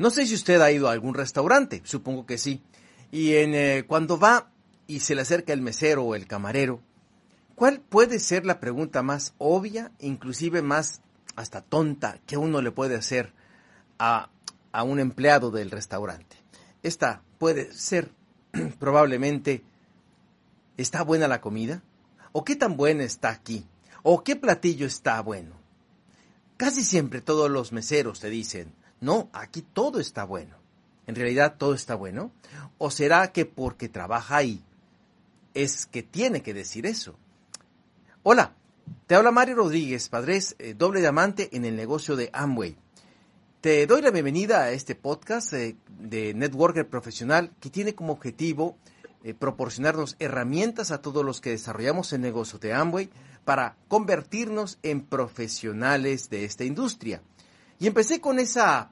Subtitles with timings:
[0.00, 2.62] No sé si usted ha ido a algún restaurante, supongo que sí.
[3.10, 4.50] Y en, eh, cuando va
[4.86, 6.80] y se le acerca el mesero o el camarero,
[7.54, 11.02] ¿cuál puede ser la pregunta más obvia, inclusive más
[11.36, 13.34] hasta tonta, que uno le puede hacer
[13.98, 14.30] a,
[14.72, 16.38] a un empleado del restaurante?
[16.82, 18.10] Esta puede ser
[18.78, 19.64] probablemente,
[20.78, 21.82] ¿está buena la comida?
[22.32, 23.66] ¿O qué tan buena está aquí?
[24.02, 25.56] ¿O qué platillo está bueno?
[26.56, 30.56] Casi siempre todos los meseros te dicen, no, aquí todo está bueno.
[31.06, 32.30] ¿En realidad todo está bueno?
[32.78, 34.62] ¿O será que porque trabaja ahí
[35.54, 37.16] es que tiene que decir eso?
[38.22, 38.54] Hola,
[39.06, 42.76] te habla Mario Rodríguez, padres, eh, doble diamante en el negocio de Amway.
[43.60, 48.76] Te doy la bienvenida a este podcast eh, de Networker Profesional que tiene como objetivo
[49.24, 53.10] eh, proporcionarnos herramientas a todos los que desarrollamos el negocio de Amway
[53.44, 57.22] para convertirnos en profesionales de esta industria.
[57.78, 58.90] Y empecé con esa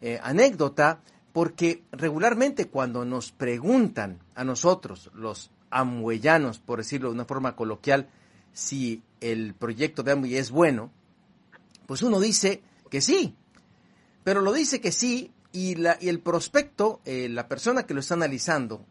[0.00, 1.00] eh, anécdota
[1.32, 8.08] porque regularmente cuando nos preguntan a nosotros, los amweyanos, por decirlo de una forma coloquial,
[8.52, 10.90] si el proyecto de Amway es bueno,
[11.86, 13.36] pues uno dice que sí,
[14.24, 18.00] pero lo dice que sí y, la, y el prospecto, eh, la persona que lo
[18.00, 18.84] está analizando,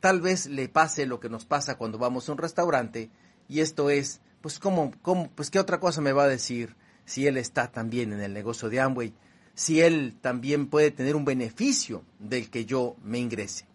[0.00, 3.10] tal vez le pase lo que nos pasa cuando vamos a un restaurante
[3.48, 7.26] y esto es, pues cómo, cómo, pues qué otra cosa me va a decir si
[7.26, 9.14] él está también en el negocio de Amway,
[9.54, 13.66] si él también puede tener un beneficio del que yo me ingrese.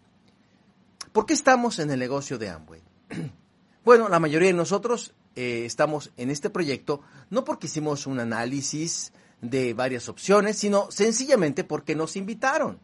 [1.12, 2.82] ¿Por qué estamos en el negocio de Amway?
[3.84, 9.12] Bueno, la mayoría de nosotros eh, estamos en este proyecto no porque hicimos un análisis
[9.40, 12.78] de varias opciones, sino sencillamente porque nos invitaron.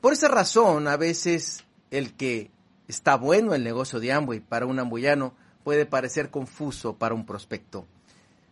[0.00, 2.50] Por esa razón, a veces el que
[2.88, 7.86] está bueno el negocio de Amway para un amboyano puede parecer confuso para un prospecto.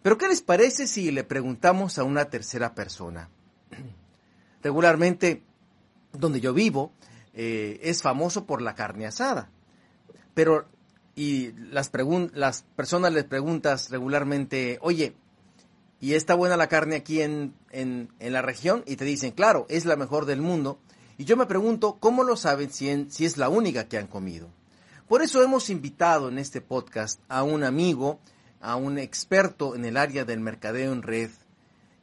[0.03, 3.29] Pero ¿qué les parece si le preguntamos a una tercera persona?
[4.62, 5.43] Regularmente,
[6.12, 6.93] donde yo vivo,
[7.34, 9.51] eh, es famoso por la carne asada.
[10.34, 10.67] Pero,
[11.15, 11.91] y las,
[12.33, 15.15] las personas les preguntas regularmente, oye,
[16.00, 18.83] ¿y está buena la carne aquí en, en, en la región?
[18.87, 20.78] Y te dicen, claro, es la mejor del mundo.
[21.19, 24.49] Y yo me pregunto, ¿cómo lo saben si, si es la única que han comido?
[25.06, 28.21] Por eso hemos invitado en este podcast a un amigo,
[28.60, 31.31] a un experto en el área del mercadeo en red.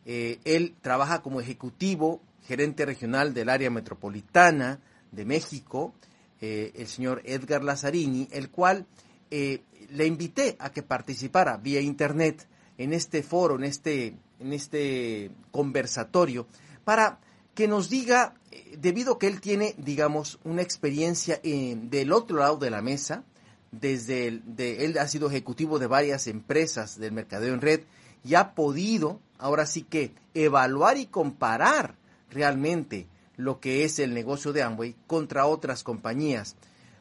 [0.05, 4.79] Eh, él trabaja como ejecutivo, gerente regional del área metropolitana
[5.11, 5.93] de México,
[6.41, 8.85] eh, el señor Edgar Lazzarini, el cual
[9.31, 12.47] eh, le invité a que participara vía internet
[12.77, 16.47] en este foro, en este, en este conversatorio,
[16.83, 17.19] para
[17.53, 18.35] que nos diga,
[18.77, 23.23] debido a que él tiene, digamos, una experiencia del otro lado de la mesa,
[23.71, 27.81] desde el, de, él ha sido ejecutivo de varias empresas del mercadeo en red
[28.23, 31.95] y ha podido, ahora sí que, evaluar y comparar
[32.29, 36.55] realmente lo que es el negocio de Amway contra otras compañías.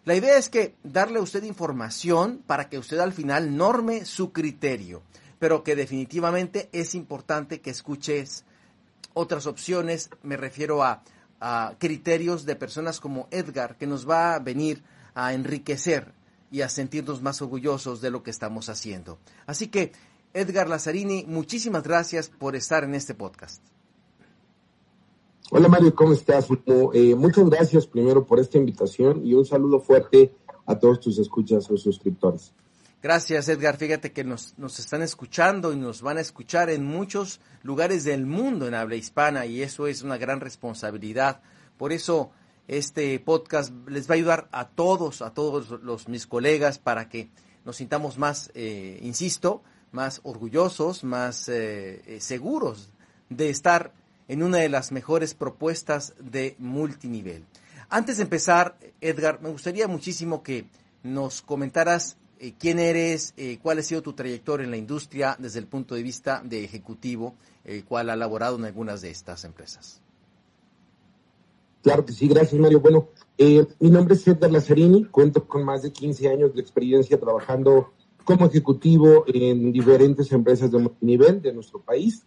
[0.04, 4.32] La idea es que darle a usted información para que usted al final norme su
[4.32, 5.02] criterio,
[5.40, 8.44] pero que definitivamente es importante que escuches
[9.14, 11.02] otras opciones, me refiero a,
[11.78, 14.82] criterios de personas como Edgar, que nos va a venir
[15.14, 16.12] a enriquecer
[16.50, 19.18] y a sentirnos más orgullosos de lo que estamos haciendo.
[19.46, 19.92] Así que,
[20.34, 23.62] Edgar Lazzarini, muchísimas gracias por estar en este podcast.
[25.50, 26.48] Hola Mario, ¿cómo estás?
[26.92, 30.34] Eh, muchas gracias primero por esta invitación y un saludo fuerte
[30.66, 32.52] a todos tus escuchas o suscriptores.
[33.02, 33.76] Gracias, Edgar.
[33.76, 38.66] Fíjate que nos, están escuchando y nos van a escuchar en muchos lugares del mundo
[38.66, 41.40] en habla hispana y eso es una gran responsabilidad.
[41.76, 42.32] Por eso
[42.68, 47.28] este podcast les va a ayudar a todos, a todos los mis colegas para que
[47.64, 49.62] nos sintamos más, eh, insisto,
[49.92, 52.90] más orgullosos, más eh, eh, seguros
[53.28, 53.92] de estar
[54.28, 57.44] en una de las mejores propuestas de multinivel.
[57.88, 60.66] Antes de empezar, Edgar, me gustaría muchísimo que
[61.04, 62.16] nos comentaras
[62.58, 63.32] quién eres,
[63.62, 67.36] cuál ha sido tu trayectoria en la industria desde el punto de vista de ejecutivo,
[67.64, 70.02] el cual ha laborado en algunas de estas empresas.
[71.86, 72.80] Claro que sí, gracias Mario.
[72.80, 77.16] Bueno, eh, mi nombre es Edgar Lazzarini, cuento con más de 15 años de experiencia
[77.20, 77.92] trabajando
[78.24, 82.26] como ejecutivo en diferentes empresas de nivel de nuestro país,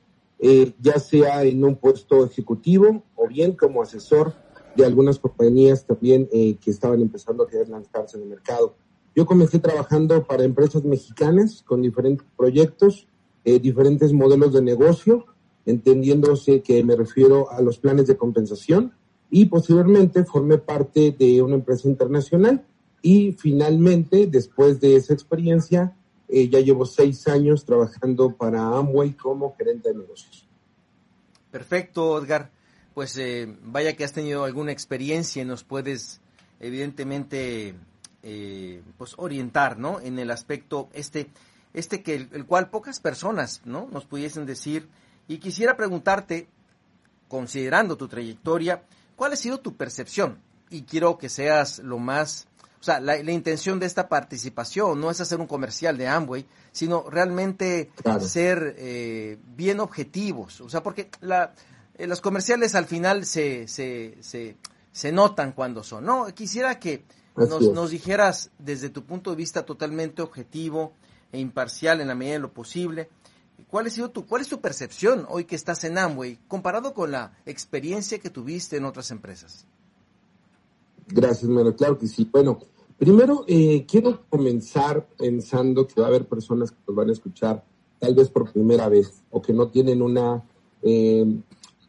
[0.80, 4.34] ya sea en un puesto ejecutivo o bien como asesor
[4.78, 8.76] de algunas compañías también que estaban empezando a querer lanzarse en el mercado.
[9.14, 13.10] Yo comencé trabajando para empresas mexicanas con diferentes proyectos,
[13.44, 15.26] eh, diferentes modelos de negocio,
[15.66, 18.94] entendiéndose que me refiero a los planes de compensación
[19.30, 22.66] y posteriormente formé parte de una empresa internacional
[23.02, 25.96] y finalmente, después de esa experiencia,
[26.28, 30.48] eh, ya llevo seis años trabajando para Amway como gerente de negocios.
[31.52, 32.52] Perfecto, Edgar.
[32.94, 36.22] pues eh, vaya que has tenido alguna experiencia y nos puedes
[36.60, 37.76] evidentemente
[38.22, 40.02] eh, pues orientar, ¿no?
[40.02, 41.30] En el aspecto este,
[41.74, 43.88] este que el, cual pocas personas, ¿no?
[43.92, 44.88] Nos pudiesen decir.
[45.28, 46.48] Y quisiera preguntarte,
[47.28, 48.84] considerando tu trayectoria,
[49.20, 50.40] ¿cuál ha sido tu percepción?
[50.70, 52.48] Y quiero que seas lo más,
[52.80, 57.10] o sea, la, intención de esta participación no es hacer un comercial de Amway, sino
[57.10, 60.62] realmente ser eh, bien objetivos.
[60.62, 61.54] O sea, porque la,
[61.96, 64.56] eh, los comerciales al final se, se, se,
[64.94, 66.06] se notan cuando son.
[66.06, 67.04] No, quisiera que
[67.36, 70.94] nos, dijeras desde tu punto de vista totalmente objetivo
[71.34, 73.10] e imparcial en la medida de lo posible,
[73.70, 77.12] ¿cuál, ha sido tu, cuál es tu percepción hoy que estás en Amway comparado con
[77.12, 79.66] la experiencia que tuviste en otras empresas?
[81.08, 81.76] Gracias, Mero.
[81.76, 82.30] Claro que sí.
[82.32, 82.60] Bueno,
[82.98, 87.64] primero eh, quiero comenzar pensando que va a haber personas que nos van a escuchar
[88.00, 90.44] tal vez por primera vez o que no tienen una
[90.82, 91.26] eh,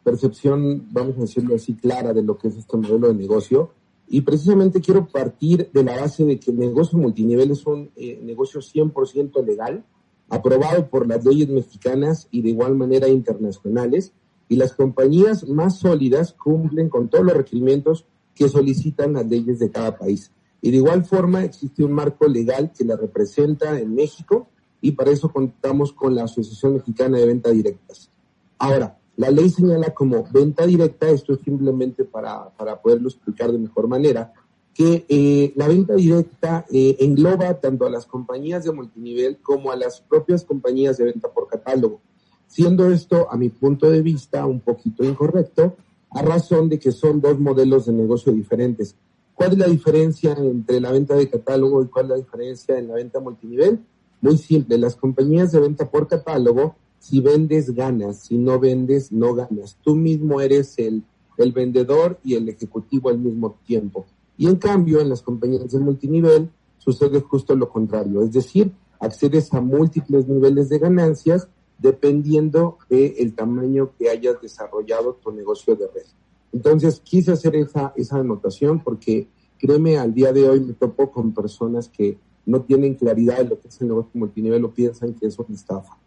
[0.03, 3.71] percepción, vamos a decirlo así, clara de lo que es este modelo de negocio.
[4.07, 8.19] Y precisamente quiero partir de la base de que el negocio multinivel es un eh,
[8.21, 9.85] negocio 100% legal,
[10.31, 14.13] aprobado por las leyes mexicanas y de igual manera internacionales,
[14.47, 19.69] y las compañías más sólidas cumplen con todos los requerimientos que solicitan las leyes de
[19.69, 20.31] cada país.
[20.61, 24.47] Y de igual forma existe un marco legal que la representa en México
[24.79, 28.09] y para eso contamos con la Asociación Mexicana de Venta Directas.
[28.57, 33.59] Ahora, la ley señala como venta directa, esto es simplemente para, para poderlo explicar de
[33.59, 34.33] mejor manera,
[34.81, 39.75] que eh, la venta directa eh, engloba tanto a las compañías de multinivel como a
[39.75, 42.01] las propias compañías de venta por catálogo,
[42.47, 45.75] siendo esto, a mi punto de vista, un poquito incorrecto,
[46.09, 48.95] a razón de que son dos modelos de negocio diferentes.
[49.35, 52.87] ¿Cuál es la diferencia entre la venta de catálogo y cuál es la diferencia en
[52.87, 53.79] la venta multinivel?
[54.19, 58.25] Muy simple, las compañías de venta por catálogo si vendes, ganas.
[58.25, 59.77] Si no vendes, no ganas.
[59.83, 61.03] Tú mismo eres el,
[61.37, 64.05] el vendedor y el ejecutivo al mismo tiempo.
[64.37, 68.21] Y en cambio, en las compañías de multinivel sucede justo lo contrario.
[68.21, 71.47] Es decir, accedes a múltiples niveles de ganancias
[71.77, 76.05] dependiendo del tamaño que hayas desarrollado tu negocio de red.
[76.53, 81.33] Entonces, quise hacer esa, esa anotación porque, créeme, al día de hoy me topo con
[81.33, 85.27] personas que no tienen claridad de lo que es el negocio multinivel o piensan que
[85.27, 85.97] es una estafa.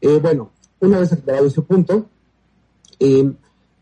[0.00, 0.50] Eh, bueno,
[0.80, 2.06] una vez aclarado ese punto,
[3.00, 3.32] eh,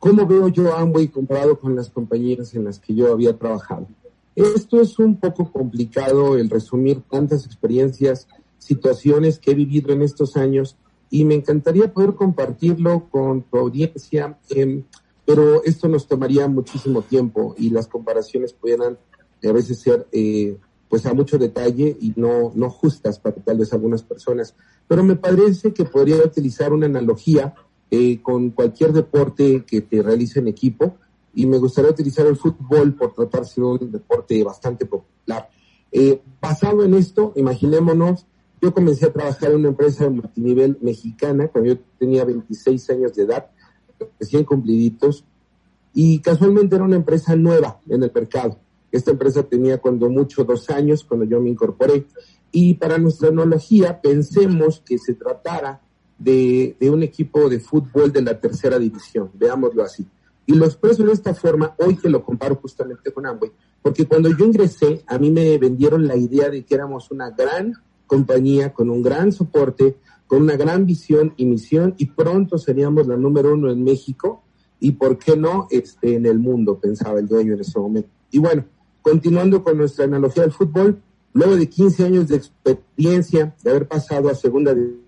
[0.03, 3.87] ¿cómo veo yo Amway comparado con las compañías en las que yo había trabajado?
[4.35, 8.27] Esto es un poco complicado el resumir tantas experiencias,
[8.59, 10.77] situaciones que he vivido en estos años
[11.09, 14.83] y me encantaría poder compartirlo con tu audiencia, em,
[15.25, 18.99] pero esto nos tomaría muchísimo tiempo y las comparaciones pudieran
[19.45, 20.57] a veces ser eh,
[20.89, 24.57] pues a mucho detalle y no, no justas para tal vez algunas personas.
[24.89, 27.55] Pero me parece que podría utilizar una analogía
[27.95, 30.97] eh, con cualquier deporte que te realice en equipo
[31.35, 35.51] y me gustaría utilizar el fútbol por tratarse de un deporte bastante popular.
[35.91, 38.25] Eh, basado en esto, imaginémonos,
[38.63, 43.25] yo comencé a trabajar en una empresa multinivel mexicana cuando yo tenía 26 años de
[43.25, 43.51] edad,
[44.19, 45.27] recién cumpliditos,
[45.93, 48.59] y casualmente era una empresa nueva en el mercado.
[48.91, 52.07] Esta empresa tenía cuando mucho dos años cuando yo me incorporé.
[52.53, 55.83] Y para nuestra analogía, pensemos que se tratara
[56.23, 60.07] de, un equipo de fútbol de la tercera división, veámoslo así.
[60.47, 64.29] Y lo expreso de esta forma hoy que lo comparo justamente con Amway, porque cuando
[64.37, 67.75] yo ingresé, a mí me vendieron la idea de que éramos una gran
[68.07, 73.17] compañía con un gran soporte, con una gran visión y misión, y pronto seríamos la
[73.17, 74.43] número uno en México
[74.81, 76.79] y, ¿por qué no, este, en el mundo?
[76.79, 78.11] Pensaba el dueño en ese momento.
[78.33, 78.65] Y bueno,
[79.03, 81.03] Continuando con nuestra analogía del fútbol,
[81.33, 85.03] luego de 15 años de experiencia, de haber pasado a segunda división,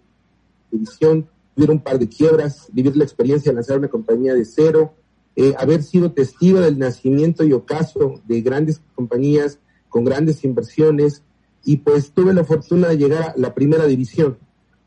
[1.56, 4.94] vivir un par de quiebras, vivir la experiencia de lanzar una compañía de cero,
[5.36, 11.22] eh, haber sido testigo del nacimiento y ocaso de grandes compañías con grandes inversiones,
[11.64, 14.38] y pues tuve la fortuna de llegar a la primera división.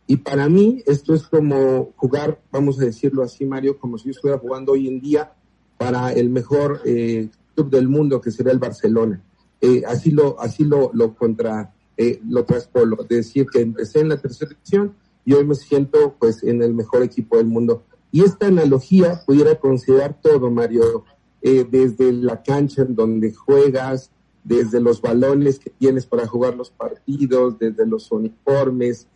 [0.06, 4.12] Y para mí esto es como jugar, vamos a decirlo así, Mario, como si yo
[4.12, 5.34] estuviera jugando hoy en día
[5.78, 9.22] para el mejor eh, del mundo que será el Barcelona.
[9.60, 14.18] Eh, así lo, así lo, lo contra, eh, lo traspolo, decir que empecé en la
[14.18, 14.94] tercera división
[15.28, 17.84] y hoy me siento pues en el mejor equipo del mundo.
[18.14, 21.04] Y esta analogía pudiera considerar todo, Mario,
[21.42, 24.10] eh, desde la cancha en donde juegas,
[24.46, 29.10] desde los balones que tienes para jugar los partidos, desde los uniformes,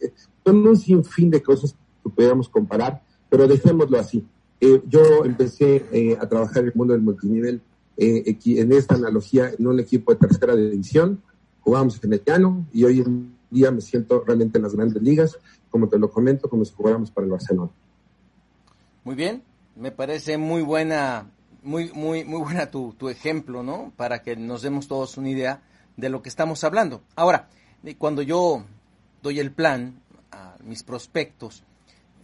[0.46, 4.28] son un sinfín de cosas que pudiéramos comparar, pero dejémoslo así.
[4.60, 7.62] yo empecé a trabajar en el mundo del multinivel
[7.96, 11.22] eh, en esta analogía en un equipo de tercera división,
[11.62, 15.38] jugamos en el llano y hoy en día me siento realmente en las grandes ligas,
[15.70, 17.72] como te lo comento, como si jugáramos para el Barcelona.
[19.04, 19.44] Muy bien,
[19.76, 21.28] me parece muy buena
[21.64, 23.94] muy, muy, muy buena tu, tu ejemplo, ¿no?
[23.96, 25.62] Para que nos demos todos una idea
[25.98, 27.02] de lo que estamos hablando.
[27.16, 27.50] Ahora,
[27.98, 28.66] cuando yo
[29.22, 31.64] doy el plan a mis prospectos,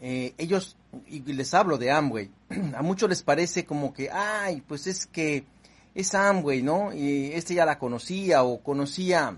[0.01, 2.31] eh, ellos, y les hablo de Amway,
[2.75, 5.46] a muchos les parece como que, ay, pues es que
[5.93, 6.93] es Amway, ¿no?
[6.93, 9.38] Y este ya la conocía o conocía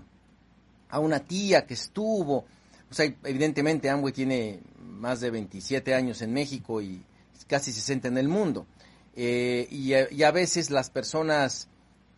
[0.90, 2.44] a una tía que estuvo.
[2.90, 7.02] O sea, evidentemente Amway tiene más de 27 años en México y
[7.46, 8.66] casi 60 en el mundo.
[9.14, 11.68] Eh, y, a veces las personas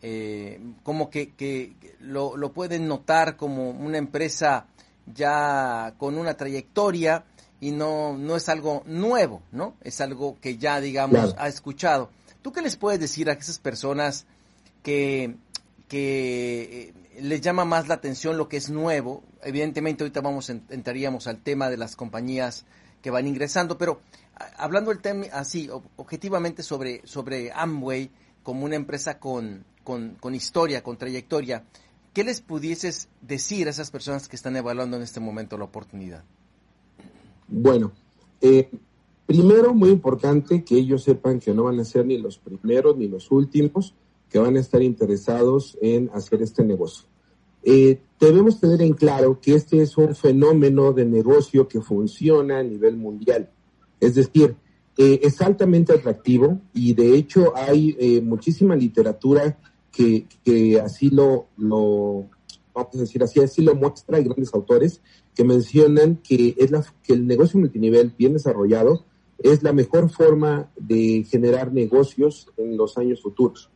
[0.02, 4.66] eh, como que, que lo, lo, pueden notar como una empresa
[5.06, 7.24] ya con una trayectoria
[7.60, 9.74] y no, no es algo nuevo, ¿no?
[9.82, 12.10] Es algo que ya, digamos, ha escuchado.
[12.42, 14.26] ¿Tú qué les puedes decir a esas personas
[14.82, 15.36] que,
[15.88, 19.22] que eh, les llama más la atención lo que es nuevo?
[19.42, 22.64] Evidentemente ahorita vamos entraríamos al tema de las compañías
[23.02, 24.00] que van ingresando, pero
[24.56, 28.10] hablando el tema así, objetivamente sobre, sobre Amway
[28.42, 31.64] como una empresa con, con, con historia, con trayectoria,
[32.12, 36.24] ¿qué les pudieses decir a esas personas que están evaluando en este momento la oportunidad?
[37.48, 37.92] Bueno,
[38.40, 38.70] eh,
[39.26, 43.08] primero, muy importante que ellos sepan que no van a ser ni los primeros ni
[43.08, 43.94] los últimos
[44.32, 47.06] que van a estar interesados en hacer este negocio.
[47.62, 52.62] Eh, debemos tener en claro que este es un fenómeno de negocio que funciona a
[52.62, 53.50] nivel mundial.
[54.00, 54.56] Es decir,
[54.96, 59.58] eh, es altamente atractivo y de hecho hay eh, muchísima literatura
[59.92, 60.26] que,
[60.82, 62.24] así lo, lo,
[62.74, 65.02] vamos a decir así, así lo muestra, hay grandes autores
[65.34, 66.70] que mencionan que, es
[67.02, 69.04] que el negocio multinivel bien desarrollado
[69.38, 73.70] es la mejor forma de generar negocios en los años futuros.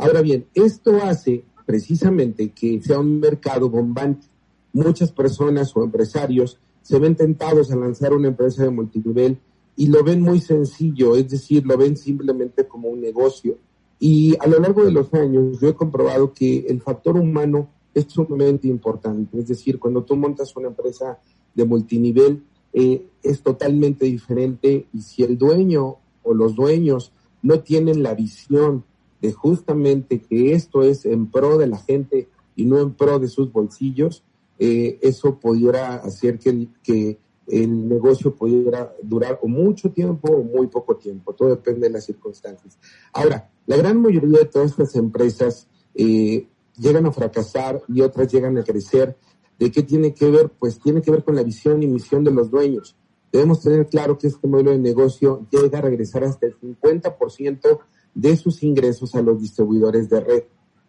[0.00, 4.26] Ahora bien, esto hace precisamente que sea un mercado bombante.
[4.72, 9.38] Muchas personas o empresarios se ven tentados a lanzar una empresa de multinivel
[9.76, 13.58] y lo ven muy sencillo, es decir, lo ven simplemente como un negocio.
[13.98, 18.06] Y a lo largo de los años yo he comprobado que el factor humano es
[18.08, 19.38] sumamente importante.
[19.38, 21.18] Es decir, cuando tú montas una empresa
[21.54, 22.42] de multinivel,
[22.72, 28.84] eh, es totalmente diferente y si el dueño o los dueños no tienen la visión
[29.20, 33.28] de justamente que esto es en pro de la gente y no en pro de
[33.28, 34.24] sus bolsillos,
[34.58, 40.68] eh, eso pudiera hacer que, que el negocio pudiera durar o mucho tiempo o muy
[40.68, 41.34] poco tiempo.
[41.34, 42.78] Todo depende de las circunstancias.
[43.12, 46.46] Ahora, la gran mayoría de todas estas empresas eh,
[46.76, 49.16] llegan a fracasar y otras llegan a crecer.
[49.58, 50.50] ¿De qué tiene que ver?
[50.50, 52.96] Pues tiene que ver con la visión y misión de los dueños.
[53.32, 57.78] Debemos tener claro que este modelo de negocio llega a regresar hasta el 50%
[58.14, 60.42] de sus ingresos a los distribuidores de red.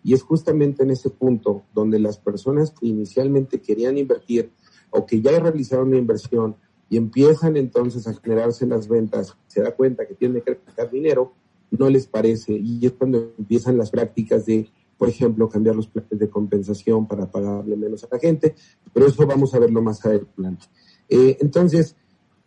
[0.04, 4.52] Y es justamente en ese punto donde las personas que inicialmente querían invertir
[4.90, 6.56] o que ya realizaron una inversión
[6.90, 11.34] y empiezan entonces a generarse las ventas, se da cuenta que tienen que gastar dinero,
[11.70, 12.54] no les parece.
[12.54, 14.70] Y es cuando empiezan las prácticas de
[15.02, 18.54] por ejemplo, cambiar los planes de compensación para pagarle menos a la gente,
[18.94, 20.68] pero eso vamos a verlo más adelante.
[21.10, 21.96] Eh, entonces,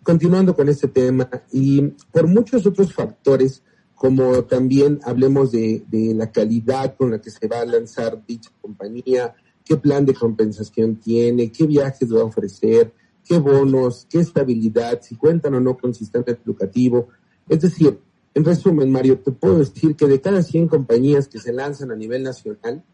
[0.04, 3.64] continuando con este tema, y por muchos otros factores,
[4.04, 5.82] como también hablemos de,
[6.14, 9.34] la calidad con la que se va a lanzar dicha compañía,
[9.64, 12.92] qué plan de compensación tiene, qué viajes va a ofrecer,
[13.26, 17.08] qué bonos, qué estabilidad, si cuentan o no con sistema educativo.
[17.49, 17.99] Es decir,
[18.34, 21.96] en resumen, Mario, te puedo decir que de cada 100 compañías que se lanzan a
[21.96, 22.84] nivel nacional,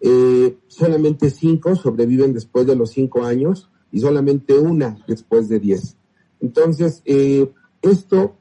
[0.00, 5.98] eh, solamente 5 sobreviven después de los 5 años y solamente una después de 10.
[6.40, 7.52] Entonces, eh,
[7.82, 8.38] esto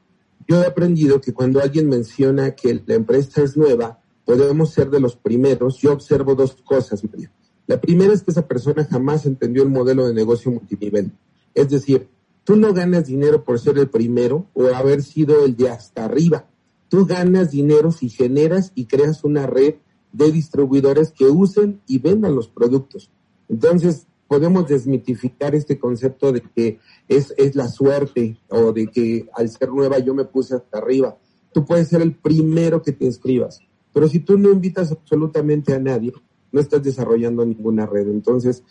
[0.47, 4.99] yo he aprendido que cuando alguien menciona que la empresa es nueva, podemos ser de
[4.99, 5.77] los primeros.
[5.77, 7.29] Yo observo dos cosas, Mario.
[7.67, 11.11] La primera es que esa persona jamás entendió el modelo de negocio multinivel.
[11.53, 12.09] Es decir,
[12.43, 16.45] Tú no ganas dinero por ser el primero o haber sido el de hasta arriba.
[16.89, 19.75] Tú ganas dinero si generas y creas una red
[20.11, 23.09] de distribuidores que usen y vendan los productos.
[23.47, 29.49] Entonces, podemos desmitificar este concepto de que es, es la suerte o de que al
[29.49, 31.17] ser nueva yo me puse hasta arriba.
[31.51, 33.59] Tú puedes ser el primero que te inscribas,
[33.93, 36.13] pero si tú no invitas absolutamente a nadie,
[36.51, 38.07] no estás desarrollando ninguna red.
[38.07, 38.63] Entonces,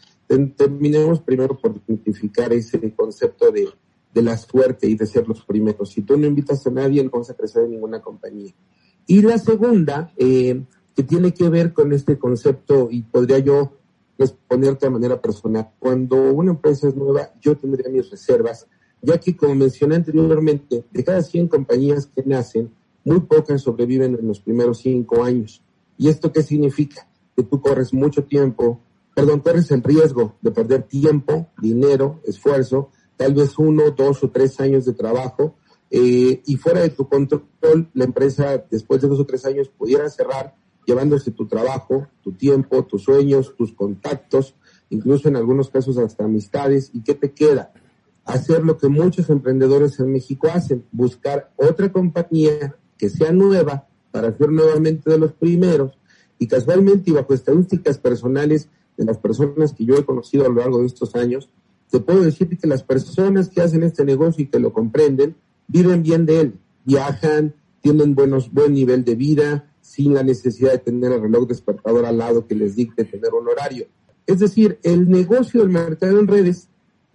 [0.57, 3.69] terminemos primero por identificar ese concepto de,
[4.15, 5.91] la suerte y de ser los primeros.
[5.91, 8.53] Si tú no invitas a nadie, no vas a crecer en ninguna compañía.
[9.07, 10.63] Y la segunda, eh,
[10.95, 13.79] que tiene que ver con este concepto, y podría yo
[14.23, 18.67] responderte de manera personal, cuando una empresa es nueva, yo tendría mis reservas,
[19.01, 22.73] ya que como mencioné anteriormente, de cada 100 compañías que nacen,
[23.05, 25.63] muy pocas sobreviven en los primeros 5 años.
[25.99, 27.09] ¿Y esto qué significa?
[27.37, 28.81] Que tú corres mucho tiempo
[29.15, 34.59] perdón, corres el riesgo de perder tiempo, dinero, esfuerzo, tal vez uno, dos o tres
[34.61, 35.57] años de trabajo,
[35.91, 40.09] eh, y fuera de tu control, la empresa después de dos o tres años pudiera
[40.09, 40.55] cerrar
[40.87, 44.55] llevándose tu trabajo, tu tiempo, tus sueños, tus contactos,
[44.91, 46.91] incluso en algunos casos hasta amistades.
[46.93, 47.73] ¿Y qué te queda?
[48.25, 54.37] Hacer lo que muchos emprendedores en México hacen, buscar otra compañía que sea nueva para
[54.37, 55.99] ser nuevamente de los primeros
[56.39, 60.57] y casualmente y bajo estadísticas personales de las personas que yo he conocido a lo
[60.57, 61.49] largo de estos años,
[61.91, 65.37] te puedo decir que las personas que hacen este negocio y que lo comprenden,
[65.69, 70.79] viven bien de él, viajan, tienen buenos, buen nivel de vida, sin la necesidad de
[70.79, 73.87] tener el reloj despertador al lado que les dicte tener un horario.
[74.27, 76.69] Es decir, el negocio del mercado en redes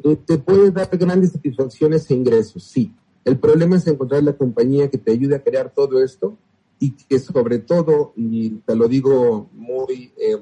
[0.04, 2.94] eh, te puede dar grandes satisfacciones e ingresos, sí.
[3.26, 6.38] El problema es encontrar la compañía que te ayude a crear todo esto
[6.80, 10.38] y que sobre todo, y te lo digo muy eh,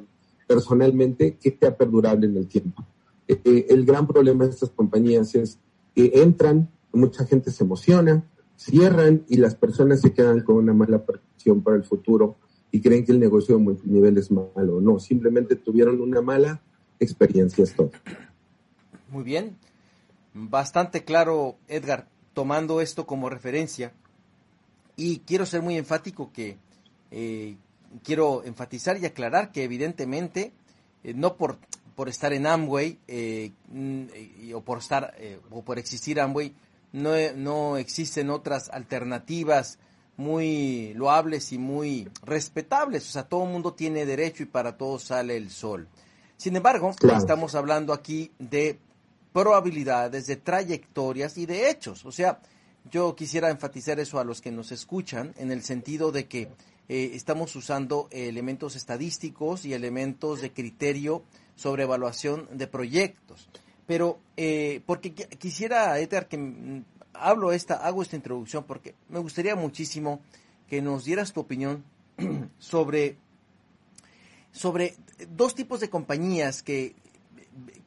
[0.47, 2.83] personalmente, que sea perdurable en el tiempo.
[3.27, 5.57] Eh, el gran problema de estas compañías es
[5.95, 8.23] que entran, mucha gente se emociona,
[8.57, 12.37] cierran y las personas se quedan con una mala percepción para el futuro
[12.71, 14.81] y creen que el negocio de multinivel es malo.
[14.81, 16.61] No, simplemente tuvieron una mala
[16.99, 17.63] experiencia.
[17.63, 17.91] Esto.
[19.09, 19.57] Muy bien.
[20.33, 23.93] Bastante claro, Edgar, tomando esto como referencia.
[24.97, 26.57] Y quiero ser muy enfático que
[27.11, 27.55] eh,
[28.03, 30.51] quiero enfatizar y aclarar que evidentemente,
[31.03, 31.57] eh, no por,
[31.95, 33.51] por estar en Amway eh,
[34.53, 35.13] o por estar
[35.49, 36.53] o por existir Amway,
[36.95, 39.77] no, no existen otras alternativas
[40.17, 43.07] muy loables y muy respetables.
[43.07, 45.87] O sea, todo el mundo tiene derecho y para todos sale el sol.
[46.37, 48.79] Sin embargo, estamos hablando aquí de
[49.33, 52.05] probabilidades, de trayectorias y de hechos.
[52.05, 52.39] O sea,
[52.89, 56.49] yo quisiera enfatizar eso a los que nos escuchan en el sentido de que
[56.87, 61.23] eh, estamos usando elementos estadísticos y elementos de criterio
[61.55, 63.49] sobre evaluación de proyectos.
[63.87, 69.55] Pero, eh, porque quisiera, Edgar, que mm, hablo esta, hago esta introducción porque me gustaría
[69.55, 70.21] muchísimo
[70.67, 71.83] que nos dieras tu opinión
[72.59, 73.17] sobre,
[74.51, 74.95] sobre
[75.29, 76.95] dos tipos de compañías que,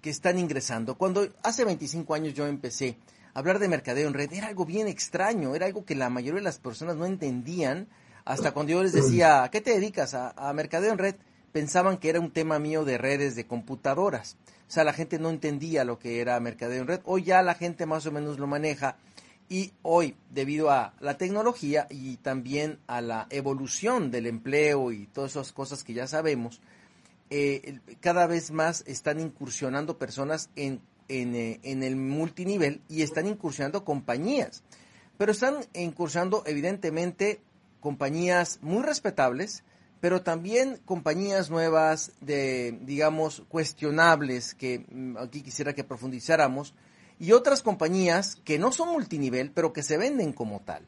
[0.00, 0.96] que están ingresando.
[0.96, 2.96] Cuando hace 25 años yo empecé
[3.34, 6.40] a hablar de mercadeo en red, era algo bien extraño, era algo que la mayoría
[6.40, 7.88] de las personas no entendían.
[8.24, 10.12] Hasta cuando yo les decía, ¿a qué te dedicas?
[10.12, 11.14] A, a mercadeo en red,
[11.50, 14.36] pensaban que era un tema mío de redes de computadoras.
[14.68, 17.00] O sea, la gente no entendía lo que era mercadeo en red.
[17.04, 18.96] Hoy ya la gente más o menos lo maneja.
[19.48, 25.30] Y hoy, debido a la tecnología y también a la evolución del empleo y todas
[25.30, 26.60] esas cosas que ya sabemos,
[27.30, 33.26] eh, cada vez más están incursionando personas en, en, eh, en, el multinivel y están
[33.26, 34.62] incursionando compañías.
[35.16, 37.40] Pero están incursionando evidentemente
[37.80, 39.64] compañías muy respetables,
[40.00, 46.74] pero también compañías nuevas de, digamos, cuestionables, que mm, aquí quisiera que profundizáramos,
[47.18, 50.84] y otras compañías que no son multinivel, pero que se venden como tal.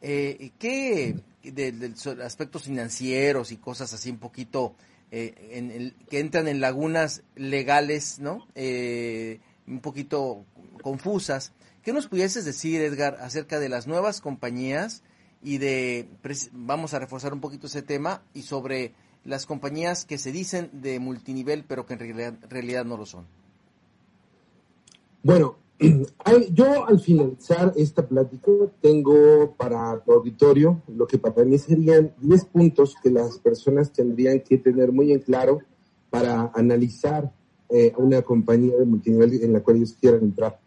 [0.00, 4.74] Eh, ¿Qué de, aspectos financieros y cosas así un poquito
[5.10, 8.46] eh, que entran en lagunas legales, ¿no?
[8.54, 10.44] Eh, un poquito
[10.82, 11.52] confusas.
[11.82, 15.02] ¿Qué nos pudieses decir, Edgar, acerca de las nuevas compañías
[15.42, 16.08] y de,
[16.52, 20.98] vamos a reforzar un poquito ese tema, y sobre las compañías que se dicen de
[20.98, 23.26] multinivel, pero que en realidad, no lo son?
[25.22, 25.56] Bueno,
[26.52, 32.44] yo al finalizar esta plática tengo para tu auditorio lo que para mí serían 10
[32.46, 35.60] puntos que las personas tendrían que tener muy en claro
[36.10, 37.30] para analizar
[37.68, 40.58] eh, una compañía de multinivel en la cual ellos quieran entrar.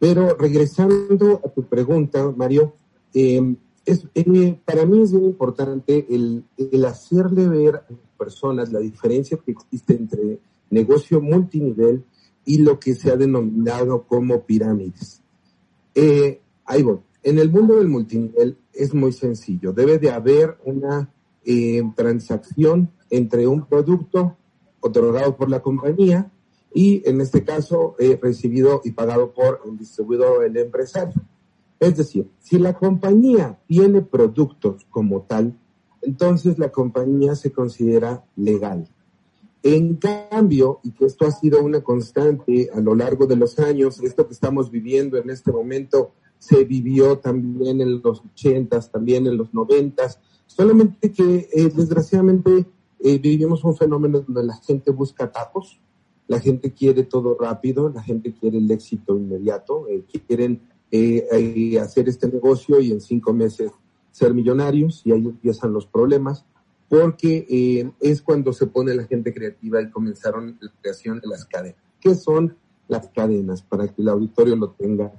[0.00, 2.74] Pero regresando a tu pregunta, Mario,
[3.14, 8.72] em, es, eh, para mí es muy importante el, el hacerle ver a las personas
[8.72, 10.38] la diferencia que existe entre
[10.70, 12.04] negocio multinivel
[12.46, 15.20] y lo que se ha denominado como pirámides.
[15.94, 16.98] Eh, ahí voy.
[17.22, 19.72] En el mundo del multinivel es muy sencillo.
[19.72, 21.10] Debe de haber una
[21.44, 24.36] eh, transacción entre un producto
[24.80, 26.30] otorgado por la compañía
[26.72, 31.14] y en este caso recibido y pagado por el distribuidor o el empresario.
[31.84, 35.54] Es decir, si la compañía tiene productos como tal,
[36.00, 38.88] entonces la compañía se considera legal.
[39.62, 44.02] En cambio, y que esto ha sido una constante a lo largo de los años,
[44.02, 49.36] esto que estamos viviendo en este momento se vivió también en los ochentas, también en
[49.36, 52.64] los noventas, solamente que eh, desgraciadamente
[53.00, 55.78] eh, vivimos un fenómeno donde la gente busca atajos,
[56.28, 60.72] la gente quiere todo rápido, la gente quiere el éxito inmediato, eh, quieren
[61.80, 63.72] hacer este negocio y en cinco meses
[64.10, 66.44] ser millonarios y ahí empiezan los problemas
[66.88, 71.44] porque eh, es cuando se pone la gente creativa y comenzaron la creación de las
[71.44, 71.78] cadenas.
[72.00, 73.62] ¿Qué son las cadenas?
[73.62, 75.12] Para que el auditorio lo tenga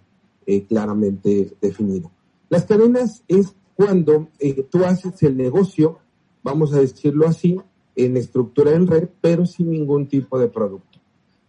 [0.45, 2.09] eh, claramente definido.
[2.49, 5.99] Las cadenas es cuando eh, tú haces el negocio,
[6.43, 7.59] vamos a decirlo así,
[7.97, 10.99] en estructura en red, pero sin ningún tipo de producto.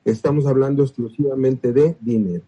[0.05, 2.45] Estamos hablando exclusivamente de dinero.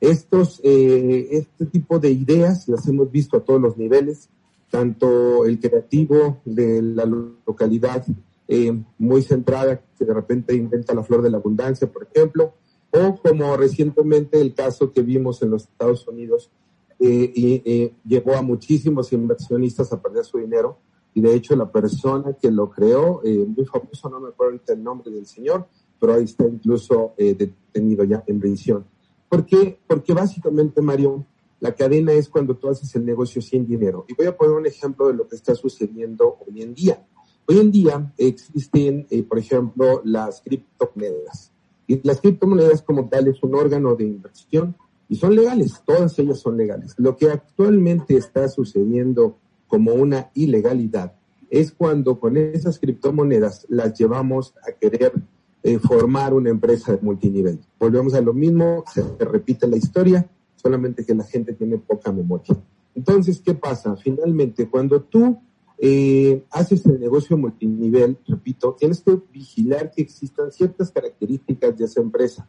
[0.00, 4.28] Estos, eh, este tipo de ideas las hemos visto a todos los niveles,
[4.70, 8.04] tanto el creativo de la localidad
[8.46, 12.54] eh, muy centrada, que de repente inventa la flor de la abundancia, por ejemplo,
[12.90, 16.50] o como recientemente el caso que vimos en los Estados Unidos
[16.98, 20.78] eh, y eh, llevó a muchísimos inversionistas a perder su dinero.
[21.14, 24.82] Y de hecho la persona que lo creó, eh, muy famoso, no me acuerdo el
[24.82, 25.66] nombre del señor,
[25.98, 28.84] pero ahí está incluso detenido ya en prisión.
[29.28, 29.78] ¿Por qué?
[29.86, 31.26] Porque básicamente, Mario,
[31.60, 34.04] la cadena es cuando tú haces el negocio sin dinero.
[34.08, 37.04] Y voy a poner un ejemplo de lo que está sucediendo hoy en día.
[37.46, 41.50] Hoy en día existen, por ejemplo, las criptomonedas.
[41.86, 44.76] Y las criptomonedas como tal es un órgano de inversión
[45.08, 46.94] y son legales, todas ellas son legales.
[46.98, 51.14] Lo que actualmente está sucediendo como una ilegalidad
[51.50, 55.14] es cuando con esas criptomonedas las llevamos a querer
[55.62, 57.58] eh, formar una empresa de multinivel.
[57.78, 62.56] Volvemos a lo mismo, se repite la historia, solamente que la gente tiene poca memoria.
[62.94, 63.96] Entonces, ¿qué pasa?
[63.96, 65.38] Finalmente, cuando tú
[65.78, 72.00] eh, haces el negocio multinivel, repito, tienes que vigilar que existan ciertas características de esa
[72.00, 72.48] empresa.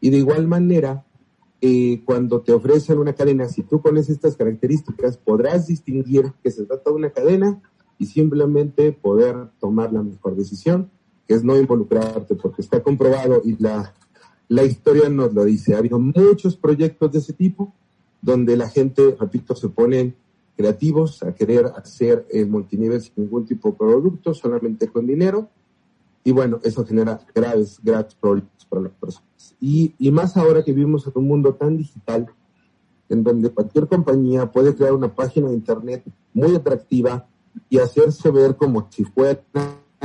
[0.00, 1.04] Y de igual manera,
[1.60, 6.64] eh, cuando te ofrecen una cadena, si tú pones estas características, podrás distinguir que se
[6.64, 7.62] trata de una cadena
[7.98, 10.90] y simplemente poder tomar la mejor decisión,
[11.26, 13.94] que es no involucrarte, porque está comprobado y la,
[14.48, 15.74] la historia nos lo dice.
[15.74, 17.72] Ha habido muchos proyectos de ese tipo
[18.20, 20.14] donde la gente, repito, se ponen
[20.56, 25.48] creativos a querer hacer el multinivel sin ningún tipo de producto, solamente con dinero.
[26.24, 29.56] Y bueno, eso genera graves, graves problemas para las personas.
[29.60, 32.28] Y, y más ahora que vivimos en un mundo tan digital,
[33.08, 37.26] en donde cualquier compañía puede crear una página de internet muy atractiva
[37.68, 39.42] y hacerse ver como si fueran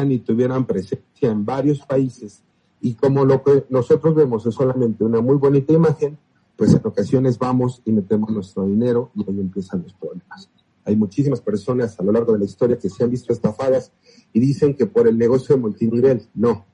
[0.06, 2.44] y tuvieran presencia en varios países.
[2.82, 6.18] Y como lo que nosotros vemos es solamente una muy bonita imagen,
[6.56, 10.50] pues en ocasiones vamos y metemos nuestro dinero y ahí empiezan los problemas.
[10.86, 13.92] Hay muchísimas personas a lo largo de la historia que se han visto estafadas
[14.32, 16.28] y dicen que por el negocio de multinivel.
[16.34, 16.66] No,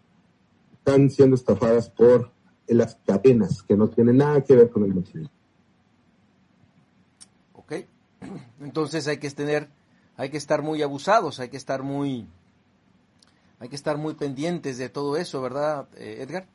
[0.77, 2.31] están siendo estafadas por
[2.67, 5.31] las cadenas, que no tienen nada que ver con el multinivel.
[7.53, 7.73] Ok,
[8.61, 9.69] entonces hay que tener,
[10.17, 12.27] hay que estar muy abusados, hay que estar muy,
[13.63, 16.49] hay que estar muy pendientes de todo eso, ¿verdad, eh, Edgar?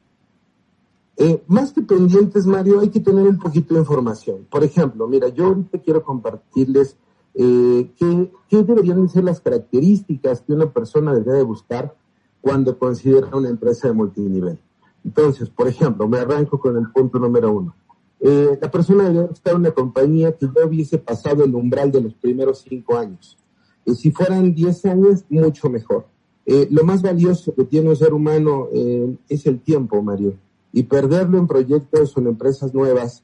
[1.16, 4.46] Eh, más que pendientes, Mario, hay que tener un poquito de información.
[4.50, 6.98] Por ejemplo, mira, yo ahorita quiero compartirles
[7.32, 11.96] eh, qué, deberían ser las características que una persona debería de buscar
[12.42, 14.58] cuando considera una empresa de multinivel.
[15.02, 17.74] Entonces, por ejemplo, me arranco con el punto número uno.
[18.20, 22.02] Eh, la persona debe estar en una compañía que ya hubiese pasado el umbral de
[22.02, 23.38] los primeros cinco años.
[23.86, 26.17] Y si fueran diez años, mucho mejor.
[26.50, 30.32] Eh, lo más valioso que tiene un ser humano eh, es el tiempo, Mario.
[30.72, 33.22] Y perderlo en proyectos o en empresas nuevas,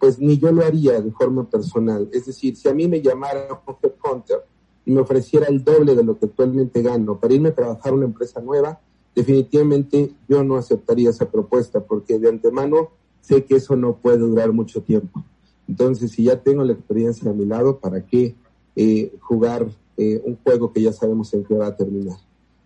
[0.00, 2.08] pues ni yo lo haría de forma personal.
[2.12, 4.38] Es decir, si a mí me llamara un headhunter
[4.84, 7.94] y me ofreciera el doble de lo que actualmente gano para irme a trabajar a
[7.94, 8.80] una empresa nueva,
[9.14, 14.52] definitivamente yo no aceptaría esa propuesta porque de antemano sé que eso no puede durar
[14.52, 15.24] mucho tiempo.
[15.68, 18.34] Entonces, si ya tengo la experiencia a mi lado, ¿para qué
[18.76, 22.18] eh, jugar eh, un juego que ya sabemos en qué va a terminar?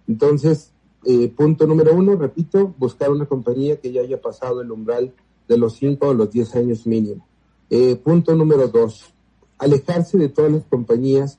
[0.08, 0.72] Entonces,
[1.04, 5.12] eh, punto número uno, repito, buscar una compañía que ya haya pasado el umbral
[5.48, 7.26] de los cinco o los diez años mínimo.
[8.02, 9.12] punto número dos,
[9.58, 11.38] alejarse de todas las compañías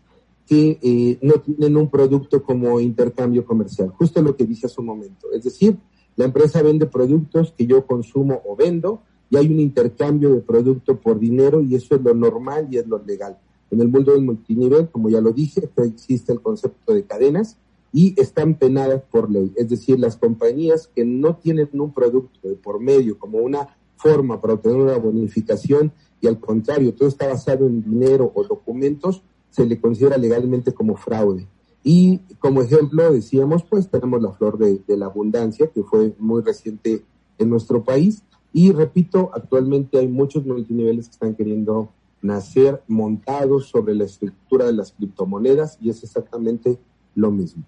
[0.52, 4.88] que eh, no tienen un producto como intercambio comercial, justo lo que dije hace un
[4.88, 5.32] momento.
[5.32, 5.78] Es decir,
[6.18, 11.00] la empresa vende productos que yo consumo o vendo y hay un intercambio de producto
[11.00, 13.38] por dinero y eso es lo normal y es lo legal.
[13.72, 17.58] En el mundo del multinivel, como ya lo dije, existe el concepto de cadenas
[17.94, 19.52] y están penadas por ley.
[19.56, 24.40] Es decir, las compañías que no tienen un producto de por medio como una forma
[24.42, 29.66] para obtener una bonificación y al contrario, todo está basado en dinero o documentos, se
[29.66, 31.48] le considera legalmente como fraude.
[31.84, 37.04] Y como ejemplo, decíamos, pues tenemos la flor de, la abundancia, que fue muy reciente
[37.40, 38.24] en nuestro país.
[38.54, 41.90] Y repito, actualmente hay muchos multiniveles que están queriendo
[42.22, 46.80] nacer montados sobre la estructura de las criptomonedas y es exactamente
[47.16, 47.64] lo mismo.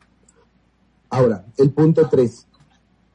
[1.09, 2.47] Ahora, el punto tres.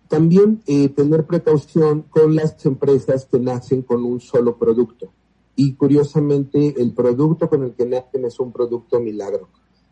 [0.09, 5.11] También eh, tener precaución con las empresas que nacen con un solo producto
[5.55, 9.49] y curiosamente el producto con el que nacen es un producto milagro.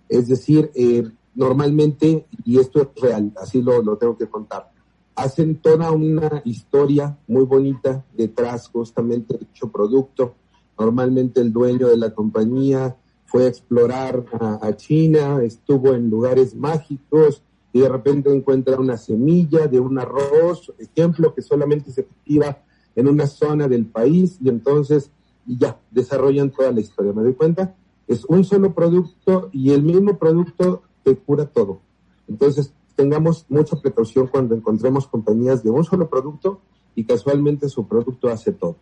[0.09, 1.03] Es decir, eh,
[1.35, 4.71] normalmente, y esto es real, así lo, lo tengo que contar,
[5.17, 10.35] hacen toda una historia muy bonita detrás justamente de dicho producto
[10.79, 17.43] Normalmente el dueño de la compañía fue a explorar a, China, estuvo en lugares mágicos
[17.73, 22.63] y de repente encuentra una semilla de un arroz, ejemplo, que solamente se cultiva
[22.95, 25.11] en una zona del país y entonces
[25.45, 27.13] ya desarrollan toda la historia.
[27.13, 27.75] ¿Me doy cuenta?
[28.07, 31.81] Es un solo producto y el mismo producto te cura todo.
[32.29, 36.61] Entonces, tengamos mucha precaución cuando encontremos compañías de un solo producto
[36.95, 38.77] y casualmente su producto hace todo.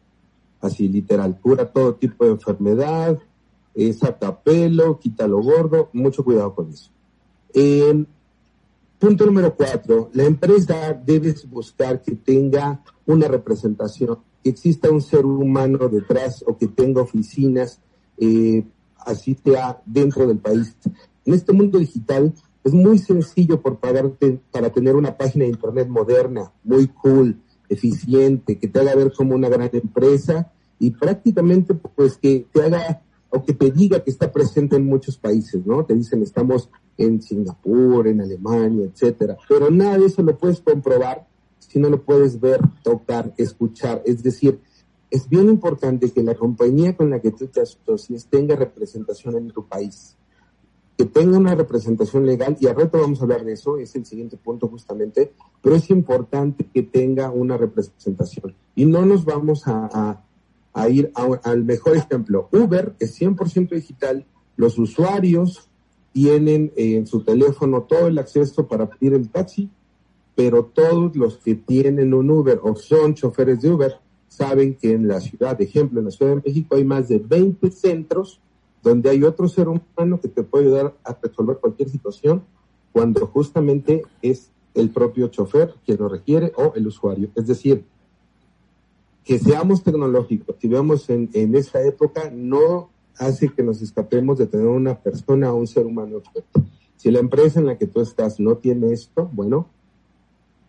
[0.64, 3.18] Así, literal, cura todo tipo de enfermedad,
[3.74, 6.90] eh, saca pelo, quita lo gordo, mucho cuidado con eso.
[8.98, 15.26] punto número cuatro, la empresa debe buscar que tenga una representación, que exista un ser
[15.26, 17.78] humano detrás o que tenga oficinas,
[18.16, 18.64] eh,
[19.00, 20.74] así sea dentro del país.
[21.26, 22.32] En este mundo digital
[22.64, 27.36] es muy sencillo por pagarte para tener una página de internet moderna, muy cool,
[27.68, 33.02] eficiente, que te haga ver como una gran empresa y prácticamente pues que te haga
[33.30, 35.84] o que te diga que está presente en muchos países, ¿no?
[35.84, 39.36] Te dicen estamos en Singapur, en Alemania, etcétera.
[39.48, 41.26] Pero nada de eso lo puedes comprobar
[41.58, 44.02] si no lo puedes ver, tocar, escuchar.
[44.04, 44.60] Es decir,
[45.10, 49.50] es bien importante que la compañía con la que tú te asocies tenga representación en
[49.50, 50.16] tu país
[50.96, 54.06] que tenga una representación legal, y al rato vamos a hablar de eso, es el
[54.06, 58.54] siguiente punto justamente, pero es importante que tenga una representación.
[58.76, 60.22] Y no nos vamos a,
[60.88, 62.48] ir al mejor ejemplo.
[62.52, 65.68] Uber es 100% digital, los usuarios
[66.12, 69.68] tienen en su teléfono todo el acceso para pedir el taxi,
[70.34, 73.94] pero todos los que tienen un Uber o son choferes de Uber
[74.28, 77.18] saben que en la ciudad, de ejemplo, en la Ciudad de México hay más de
[77.18, 78.40] 20 centros
[78.82, 82.42] donde hay otro ser humano que te puede ayudar a resolver cualquier situación
[82.92, 87.30] cuando justamente es el propio chofer quien lo requiere o el usuario.
[87.34, 87.84] Es decir,
[89.24, 94.46] que seamos tecnológicos, si vemos en, en esta época, no hace que nos escapemos de
[94.46, 96.20] tener una persona o un ser humano
[96.96, 99.68] Si la empresa en la que tú estás no tiene esto, bueno,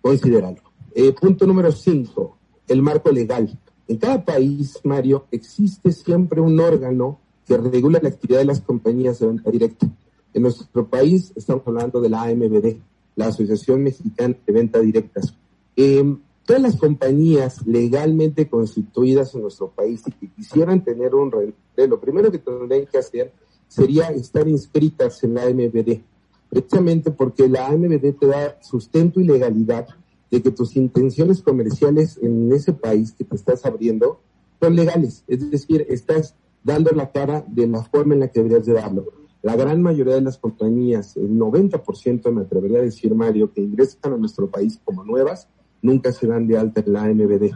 [0.01, 0.61] considéralo.
[0.93, 2.37] Eh, punto número cinco,
[2.67, 3.59] el marco legal.
[3.87, 9.19] En cada país, Mario, existe siempre un órgano que regula la actividad de las compañías
[9.19, 9.87] de venta directa.
[10.33, 12.77] En nuestro país estamos hablando de la AMBD,
[13.15, 15.35] la Asociación Mexicana de Venta Directas.
[15.75, 21.55] Em, todas las compañías legalmente constituidas en nuestro país y que quisieran tener un reloj,
[21.75, 23.33] lo primero que tendrían que hacer
[23.67, 26.01] sería estar inscritas en la AMBD,
[26.49, 29.87] precisamente porque la AMBD te da sustento y legalidad
[30.29, 34.19] de que tus intenciones comerciales en ese país que te estás abriendo
[34.59, 38.65] son legales, es decir, estás dando la cara de la forma en la que deberías
[38.65, 39.05] de darlo.
[39.41, 44.13] La gran mayoría de las compañías, el 90% me atrevería a decir, Mario, que ingresan
[44.13, 45.47] a nuestro país como nuevas,
[45.81, 47.55] nunca se dan de alta en la MBD.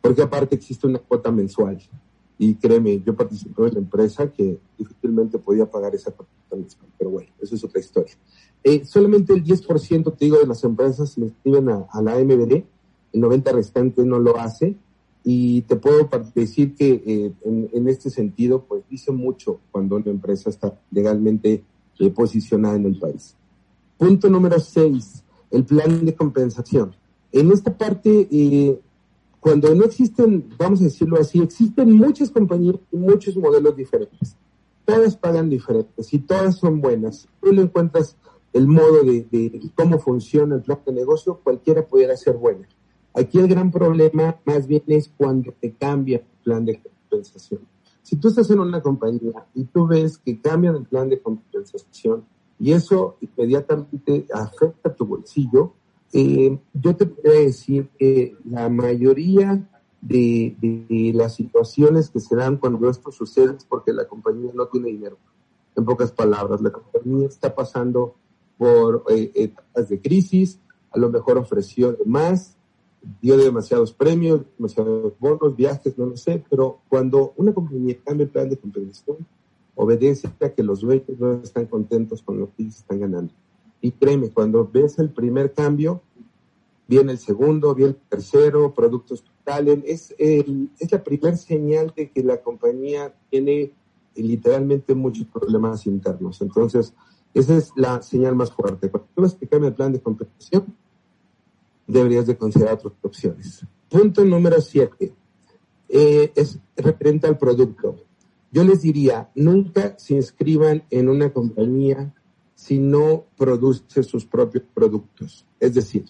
[0.00, 1.78] Porque aparte existe una cuota mensual.
[2.38, 6.88] Y créeme, yo participé en la empresa que difícilmente podía pagar esa cuota mensual.
[6.98, 8.14] Pero bueno, eso es otra historia.
[8.64, 12.64] Eh, solamente el 10%, te digo, de las empresas se inscriben a, a la MBD,
[13.12, 14.76] el 90% restante no lo hace
[15.24, 20.50] y te puedo decir que eh, en, este sentido, pues dice mucho cuando una empresa
[20.50, 21.62] está legalmente
[21.98, 23.36] eh, posicionada en el país.
[23.96, 26.96] Punto número seis, el plan de compensación.
[27.32, 28.78] En esta parte, eh,
[29.40, 34.36] cuando no existen, vamos a decirlo así, existen muchas compañías y muchos modelos diferentes.
[34.84, 37.26] Todas pagan diferentes y todas son buenas.
[37.40, 38.16] Tú le encuentras
[38.52, 42.68] el modo de, de cómo funciona el plan de negocio, cualquiera pudiera ser buena
[43.14, 47.60] Aquí el gran problema más bien es cuando te cambia el plan de compensación.
[48.02, 52.24] Si tú estás en una compañía y tú ves que cambian el plan de compensación
[52.58, 55.74] y eso inmediatamente afecta tu bolsillo,
[56.12, 59.68] eh, yo te podría decir que la mayoría
[60.02, 64.88] de, las situaciones que se dan cuando esto sucede es porque la compañía no tiene
[64.88, 65.16] dinero.
[65.74, 68.16] En pocas palabras, la compañía está pasando
[68.58, 72.56] por eh, etapas de crisis, a lo mejor ofreció más,
[73.20, 78.30] dio demasiados premios, demasiados bonos, viajes, no lo sé, pero cuando una compañía cambia el
[78.30, 79.26] plan de compensación,
[79.74, 83.32] obedece a que los dueños no están contentos con lo que están ganando.
[83.82, 86.00] Y créeme, cuando ves el primer cambio,
[86.88, 92.22] viene el segundo, viene el tercero, productos totales, es, es la primera señal de que
[92.22, 93.72] la compañía tiene
[94.14, 96.40] literalmente muchos problemas internos.
[96.40, 96.94] Entonces,
[97.34, 98.90] esa es la señal más fuerte.
[98.90, 100.76] Cuando tú ves que cambia el plan de compensación,
[101.86, 103.66] deberías de considerar otras opciones.
[103.88, 105.12] Punto número siete,
[105.88, 107.96] eh, es referente al producto.
[108.50, 112.14] Yo les diría, nunca se inscriban en una compañía
[112.62, 115.44] si no produce sus propios productos.
[115.58, 116.04] Es decir,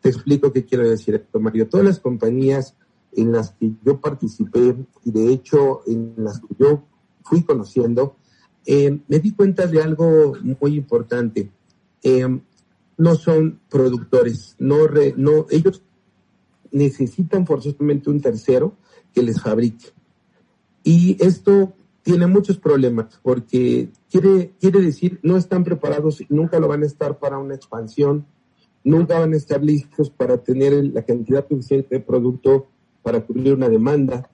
[0.00, 1.68] te explico qué quiero decir esto, Mario.
[1.68, 2.74] Todas las compañías
[3.12, 6.82] en las que yo participé y de hecho en las que yo
[7.22, 8.16] fui conociendo,
[8.66, 11.52] eh, me di cuenta de algo muy importante.
[12.02, 12.26] Eh,
[12.98, 14.78] no son productores, no,
[15.16, 15.82] no, ellos
[16.72, 18.76] necesitan forzosamente un tercero
[19.14, 19.86] que les fabrique.
[20.82, 26.82] Y esto tiene muchos problemas porque quiere, quiere decir no están preparados nunca lo van
[26.82, 28.26] a estar para una expansión,
[28.84, 32.66] nunca van a estar listos para tener la cantidad suficiente de producto
[33.02, 34.30] para cubrir una demanda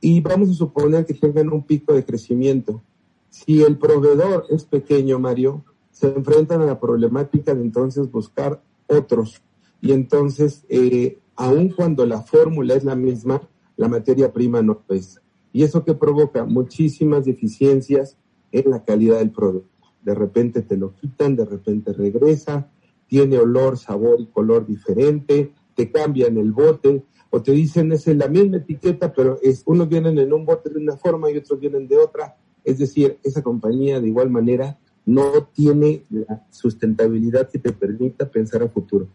[0.00, 2.82] y vamos a suponer que tengan un pico de crecimiento.
[3.30, 9.42] Si el proveedor es pequeño, Mario, se enfrentan a la problemática de entonces buscar otros
[9.80, 13.42] y entonces, eh, aun cuando la fórmula es la misma,
[13.76, 15.20] la materia prima no es.
[15.56, 18.18] Y eso que provoca muchísimas deficiencias
[18.52, 19.86] en la calidad del producto.
[20.02, 22.70] De repente te lo quitan, de repente regresa,
[23.06, 28.28] tiene olor, sabor y color diferente, te cambian el bote o te dicen es la
[28.28, 31.88] misma etiqueta, pero es, unos vienen en un bote de una forma y otros vienen
[31.88, 32.36] de otra.
[32.62, 38.62] Es decir, esa compañía de igual manera no tiene la sustentabilidad que te permita pensar
[38.62, 39.08] a futuro.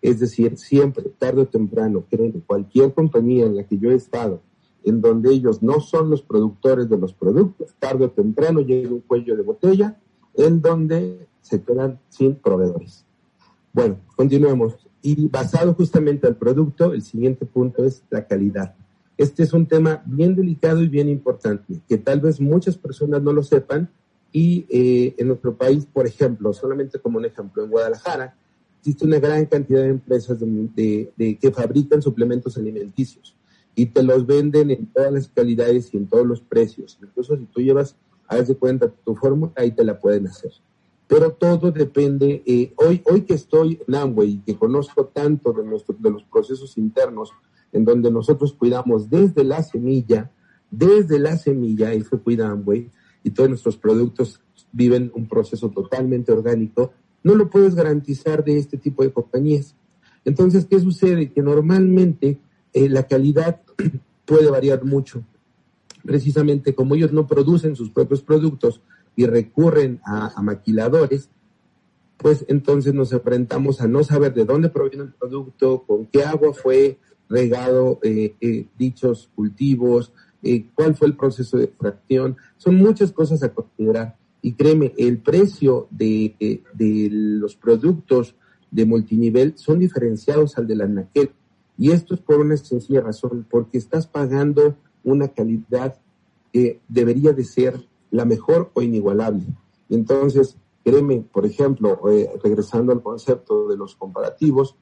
[0.00, 4.42] Es decir, siempre, tarde o temprano, creen cualquier compañía en la que yo he estado,
[4.84, 9.00] en donde ellos no son los productores de los productos, tarde o temprano llega un
[9.00, 9.98] cuello de botella
[10.34, 13.04] en donde se quedan sin proveedores.
[13.72, 14.76] Bueno, continuemos.
[15.02, 18.74] Y basado justamente al producto, el siguiente punto es la calidad.
[19.16, 23.32] Este es un tema bien delicado y bien importante, que tal vez muchas personas no
[23.32, 23.90] lo sepan.
[24.30, 28.36] Y eh, en nuestro país, por ejemplo, solamente como un ejemplo, en Guadalajara
[28.80, 33.37] existe una gran cantidad de empresas de, que fabrican suplementos alimenticios
[33.78, 36.98] y te los venden en todas las calidades y en todos los precios.
[37.02, 40.52] Incluso si tú llevas, haz de cuenta tu fórmula, ahí te la pueden hacer
[41.08, 42.42] pero todo depende.
[42.46, 46.22] Eh, hoy, hoy que estoy en Amway y que conozco tanto de, nuestro, de los
[46.22, 47.32] procesos internos,
[47.72, 50.30] en donde nosotros cuidamos desde la semilla,
[50.70, 52.90] desde la semilla, eso cuida Amway,
[53.24, 56.92] y todos nuestros productos viven un proceso totalmente orgánico,
[57.24, 59.74] no lo puedes garantizar de este tipo de compañías.
[60.26, 61.32] Entonces, ¿qué sucede?
[61.32, 62.38] Que normalmente
[62.74, 63.62] eh, la calidad
[64.24, 65.24] puede variar mucho.
[66.04, 68.82] Precisamente como ellos no producen sus propios productos,
[69.18, 71.28] y recurren a, maquiladores,
[72.18, 76.54] pues entonces nos enfrentamos a no saber de dónde proviene el producto, con qué agua
[76.54, 80.12] fue regado eh, eh, dichos cultivos,
[80.44, 82.36] eh, cuál fue el proceso de extracción.
[82.58, 84.16] Son muchas cosas a considerar.
[84.40, 88.36] Y créeme, el precio de, de los productos
[88.70, 91.32] de multinivel son diferenciados al de la NAQUEL.
[91.78, 95.96] Y esto es por una sencilla razón, porque estás pagando una calidad
[96.52, 99.44] que debería de ser la mejor o inigualable.
[99.88, 104.74] Entonces, créeme, por ejemplo, eh, regresando al concepto de los comparativos,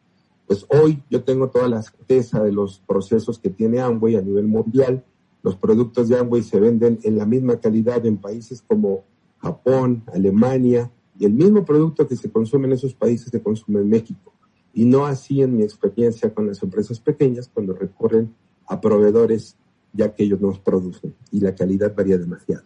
[0.47, 4.47] pues hoy yo tengo toda la certeza de los procesos que tiene Amway a nivel
[4.47, 5.05] mundial.
[5.43, 9.05] Los productos de Amway se venden en la misma calidad en países como
[9.39, 13.89] Japón, Alemania, y el mismo producto que se consume en esos países se consume en
[13.89, 14.33] México.
[14.77, 18.35] Y no así en mi experiencia con las empresas pequeñas cuando recurren
[18.67, 19.57] a proveedores
[19.95, 22.65] ya que ellos nos producen y la calidad varía demasiado.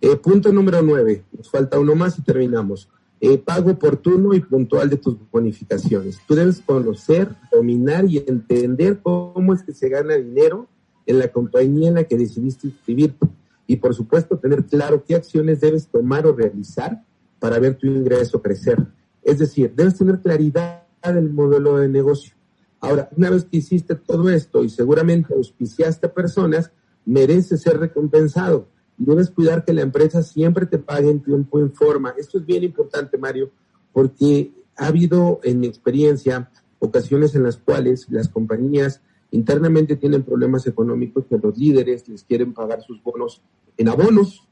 [0.00, 2.88] Eh, punto número nueve, nos falta uno más y terminamos.
[3.20, 6.18] Eh, pago oportuno y puntual de tus bonificaciones.
[6.26, 10.66] Tú debes conocer, dominar y entender cómo es que se gana dinero
[11.04, 13.26] en la compañía en la que decidiste inscribirte.
[13.66, 17.04] Y por supuesto, tener claro qué acciones debes tomar o realizar
[17.38, 18.78] para ver tu ingreso crecer.
[19.22, 20.73] Es decir, debes tener claridad
[21.12, 22.34] del modelo de negocio.
[22.80, 26.70] Ahora, una vez que hiciste todo esto y seguramente auspiciaste a personas,
[27.04, 32.14] mereces ser recompensado debes cuidar que la empresa siempre te pague en tiempo en forma.
[32.16, 33.50] Esto es bien importante, Mario,
[33.92, 40.66] porque ha habido en mi experiencia ocasiones en las cuales las compañías internamente tienen problemas
[40.66, 43.42] económicos que los líderes les quieren pagar sus bonos
[43.76, 44.46] en abonos.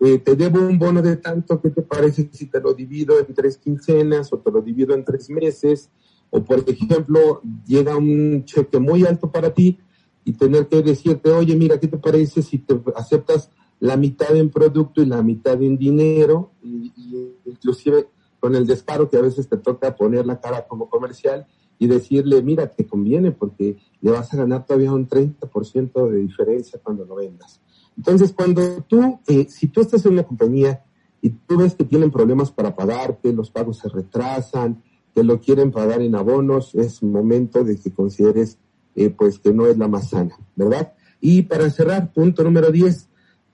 [0.00, 3.32] Eh, te debo un bono de tanto, ¿qué te parece si te lo divido en
[3.34, 5.90] tres quincenas o te lo divido en tres meses?
[6.30, 9.78] O por ejemplo, llega un cheque muy alto para ti
[10.24, 14.50] y tener que decirte, oye, mira, ¿qué te parece si te aceptas la mitad en
[14.50, 16.92] producto y la mitad en dinero, y,
[17.44, 18.08] inclusive
[18.40, 21.46] con el descaro que a veces te toca poner la cara como comercial
[21.78, 26.80] y decirle, mira, te conviene porque le vas a ganar todavía un 30% de diferencia
[26.82, 27.60] cuando lo vendas.
[27.96, 30.84] Entonces, cuando tú, eh, si tú estás en una compañía
[31.22, 34.82] y tú ves que tienen problemas para pagarte, los pagos se retrasan,
[35.14, 38.58] que lo quieren pagar en abonos, es momento de que consideres
[38.94, 40.92] eh, pues que no es la más sana, ¿verdad?
[41.20, 43.08] Y para cerrar, punto número 10,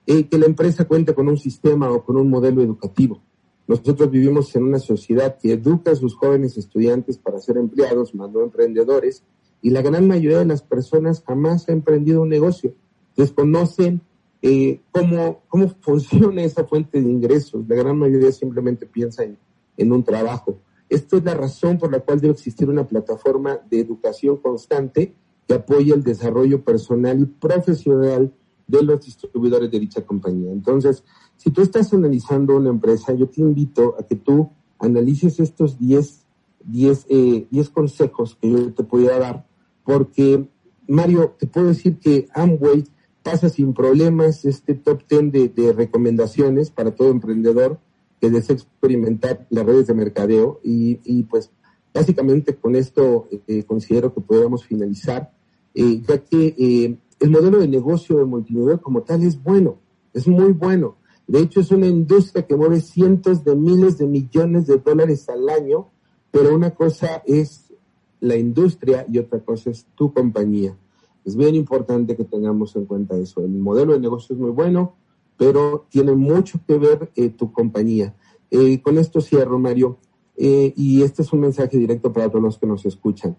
[0.07, 3.21] eh, que la empresa cuente con un sistema o con un modelo educativo.
[3.67, 8.29] Nosotros vivimos en una sociedad que educa a sus jóvenes estudiantes para ser empleados, más
[8.29, 9.23] no emprendedores,
[9.61, 12.73] y la gran mayoría de las personas jamás ha emprendido un negocio,
[13.15, 14.01] desconocen
[14.45, 17.65] eh, cómo, cómo funciona esa fuente de ingresos.
[17.67, 20.59] La gran mayoría simplemente piensa en, un trabajo.
[20.89, 25.15] Esto es la razón por la cual debe existir una plataforma de educación constante
[25.47, 28.33] que apoye el desarrollo personal y profesional
[28.67, 30.51] de los distribuidores de dicha compañía.
[30.51, 31.03] Entonces,
[31.37, 36.25] si tú estás analizando una empresa, yo te invito a que tú analices estos 10,
[36.65, 39.47] 10, eh, 10 consejos que yo te podría dar,
[39.83, 40.49] porque,
[40.87, 42.83] Mario, te puedo decir que Amway
[43.23, 47.79] pasa sin problemas este top 10 de, recomendaciones para todo emprendedor
[48.19, 51.49] que desea experimentar las redes de mercadeo y, pues
[51.93, 55.31] básicamente con esto eh, considero que podemos finalizar,
[55.73, 59.79] eh, ya que eh, el modelo de negocio de multinivel como tal es bueno,
[60.13, 60.97] es muy bueno.
[61.27, 65.47] De hecho, es una industria que mueve cientos de miles de millones de dólares al
[65.47, 65.89] año,
[66.31, 67.73] pero una cosa es
[68.19, 70.77] la industria y otra cosa es tu compañía.
[71.25, 73.41] Es bien importante que tengamos en cuenta eso.
[73.41, 74.95] El modelo de negocio es muy bueno,
[75.37, 78.15] pero tiene mucho que ver eh, tu compañía.
[78.51, 79.97] Eh, con esto cierro, Mario,
[80.35, 83.37] eh, y este es un mensaje directo para todos los que nos escuchan.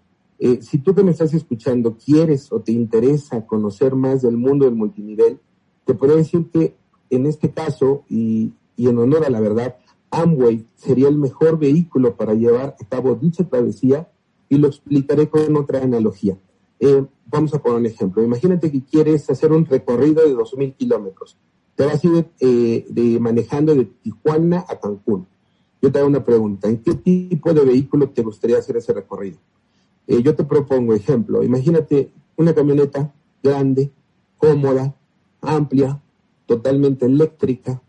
[0.61, 4.75] Si tú que me estás escuchando quieres o te interesa conocer más del mundo del
[4.75, 5.41] multinivel,
[5.87, 6.77] te puedo decir que
[7.09, 9.77] en este caso, y, y en honor a la verdad,
[10.11, 14.11] Amway sería el mejor vehículo para llevar a cabo dicha travesía
[14.49, 16.39] y lo explicaré con otra analogía.
[16.81, 18.23] Eh, vamos a poner un ejemplo.
[18.23, 21.37] Imagínate que quieres hacer un recorrido de 2.000 kilómetros.
[21.75, 25.27] Te vas a ir eh, de, manejando de Tijuana a Cancún.
[25.83, 26.69] Yo te hago una pregunta.
[26.69, 29.39] ¿En qué tipo de vehículo te gustaría hacer ese recorrido?
[30.07, 31.43] Eh, yo te propongo ejemplo.
[31.43, 33.13] Imagínate una camioneta
[33.43, 33.91] grande,
[34.39, 34.95] cómoda,
[35.41, 36.01] amplia,
[36.47, 37.83] totalmente eléctrica,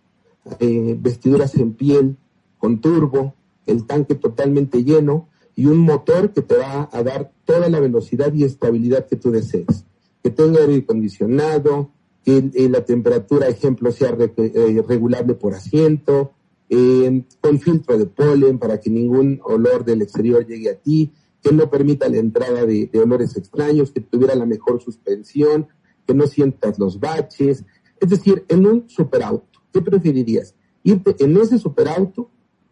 [0.59, 2.17] eh, vestiduras en piel,
[2.57, 3.33] con turbo,
[3.65, 8.34] el tanque totalmente lleno y un motor que te va a dar toda la velocidad
[8.34, 9.86] y estabilidad que tú desees.
[10.22, 11.91] Que tenga aire acondicionado,
[12.24, 16.34] que eh, la temperatura, ejemplo, sea eh, regulable por asiento,
[16.70, 21.51] eh, con filtro de polen para que ningún olor del exterior llegue a ti, que
[21.51, 25.68] no permita la entrada de, de olores extraños, que tuviera la mejor suspensión,
[26.06, 27.64] que no sientas los baches.
[27.99, 30.56] Es decir, en un superauto, ¿qué preferirías?
[30.84, 32.30] ¿Irte en ese superauto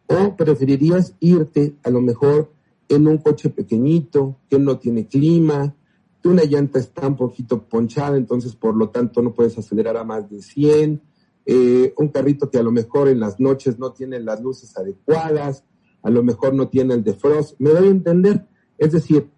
[0.07, 2.51] o preferirías irte a lo mejor
[2.89, 5.75] en un coche pequeñito que no tiene clima,
[6.21, 10.03] que una llanta está un poquito ponchada, entonces por lo tanto no puedes acelerar a
[10.03, 11.01] más de 100,
[11.45, 15.65] eh, un carrito que a lo mejor en las noches no tiene las luces adecuadas,
[16.01, 18.45] a lo mejor no tiene el defrost, me doy a entender.
[18.77, 19.29] Es decir,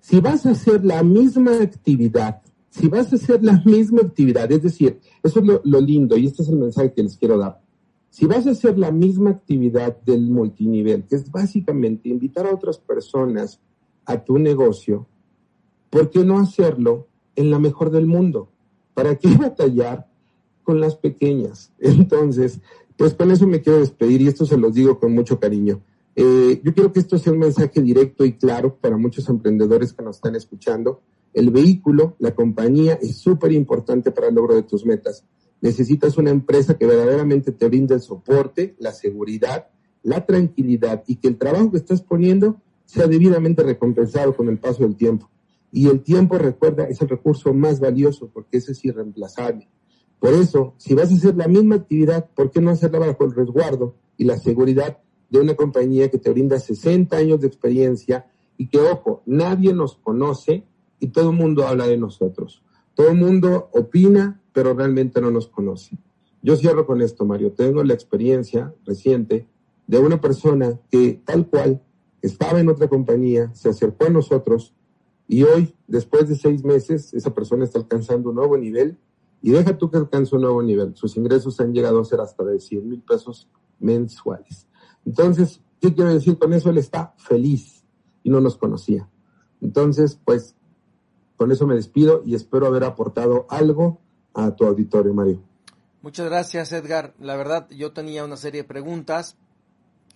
[0.00, 4.62] si vas a hacer la misma actividad, si vas a hacer la misma actividad, es
[4.62, 7.61] decir, eso es lo, lo lindo y este es el mensaje que les quiero dar.
[8.12, 12.76] Si vas a hacer la misma actividad del multinivel, que es básicamente invitar a otras
[12.76, 13.58] personas
[14.04, 15.06] a tu negocio,
[15.88, 17.06] ¿por qué no hacerlo
[17.36, 18.50] en la mejor del mundo?
[18.92, 20.10] ¿Para qué batallar
[20.62, 21.72] con las pequeñas?
[21.78, 22.60] Entonces,
[22.98, 25.80] pues con eso me quiero despedir y esto se los digo con mucho cariño.
[26.14, 30.02] Eh, yo quiero que esto sea un mensaje directo y claro para muchos emprendedores que
[30.02, 31.00] nos están escuchando.
[31.32, 35.24] El vehículo, la compañía es súper importante para el logro de tus metas.
[35.62, 39.68] Necesitas una empresa que verdaderamente te brinde el soporte, la seguridad,
[40.02, 44.82] la tranquilidad y que el trabajo que estás poniendo sea debidamente recompensado con el paso
[44.82, 45.30] del tiempo.
[45.70, 49.68] Y el tiempo, recuerda, es el recurso más valioso porque ese es irreemplazable.
[50.18, 53.32] Por eso, si vas a hacer la misma actividad, ¿por qué no hacerla bajo el
[53.32, 54.98] resguardo y la seguridad
[55.30, 58.26] de una compañía que te brinda 60 años de experiencia
[58.58, 60.64] y que, ojo, nadie nos conoce
[60.98, 62.61] y todo el mundo habla de nosotros?
[62.94, 65.98] Todo el mundo opina, pero realmente no nos conoce.
[66.42, 67.52] Yo cierro con esto, Mario.
[67.52, 69.46] Tengo la experiencia reciente
[69.86, 71.82] de una persona que tal cual
[72.20, 74.74] estaba en otra compañía, se acercó a nosotros
[75.28, 78.98] y hoy, después de seis meses, esa persona está alcanzando un nuevo nivel
[79.40, 80.94] y deja tú que alcance un nuevo nivel.
[80.94, 84.68] Sus ingresos han llegado a ser hasta de 100 mil pesos mensuales.
[85.04, 86.70] Entonces, ¿qué quiero decir con eso?
[86.70, 87.84] Él está feliz
[88.22, 89.08] y no nos conocía.
[89.60, 90.54] Entonces, pues,
[91.42, 93.98] con eso me despido y espero haber aportado algo
[94.32, 95.40] a tu auditorio, Mario.
[96.00, 97.14] Muchas gracias, Edgar.
[97.18, 99.34] La verdad, yo tenía una serie de preguntas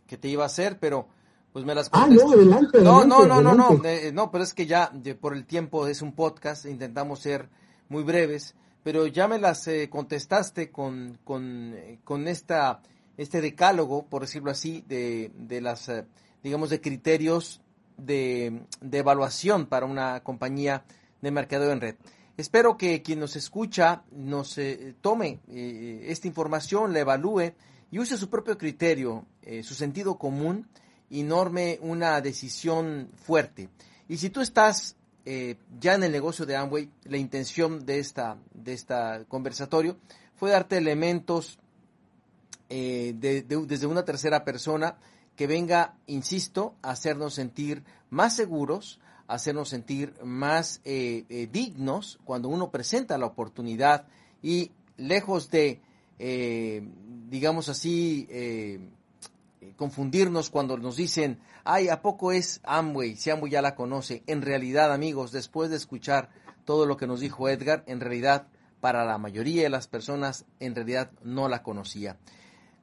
[0.07, 1.09] que te iba a hacer, pero
[1.53, 2.81] pues me las Ah, no, adelante.
[2.81, 4.07] No, adelante, no, no, no, no, adelante.
[4.09, 7.49] eh, no, pero es que ya de- por el tiempo es un podcast, intentamos ser
[7.89, 8.55] muy breves,
[8.85, 12.83] pero ya me las eh, contestaste con, con, eh, con esta,
[13.17, 16.05] este decálogo, por decirlo así, de, de las, eh,
[16.45, 17.61] digamos, de criterios
[17.97, 20.85] de, de evaluación para una compañía
[21.21, 21.95] de mercadeo en red.
[22.37, 27.55] Espero que quien nos escucha nos eh, tome eh, esta información, la evalúe
[27.91, 30.69] y use su propio criterio, eh, su sentido común
[31.09, 33.69] y norme una decisión fuerte.
[34.09, 34.97] Y si tú estás
[35.81, 39.97] ya en el negocio de Amway, la intención de esta, de esta conversatorio
[40.37, 41.59] fue darte elementos
[42.69, 44.97] eh, desde una tercera persona
[45.37, 48.99] que venga, insisto, a hacernos sentir más seguros,
[49.29, 54.07] hacernos sentir más eh, dignos cuando uno presenta la oportunidad
[54.43, 55.81] y lejos de,
[57.29, 58.29] digamos así,
[59.77, 63.17] confundirnos cuando nos dicen, ay, ¿a poco es Amway?
[63.17, 64.23] Si Amway ya la conoce.
[64.27, 66.31] En realidad, amigos, después de escuchar
[66.65, 68.47] todo lo que nos dijo Edgar, en realidad,
[68.81, 72.19] para la mayoría de las personas, en realidad no la conocía.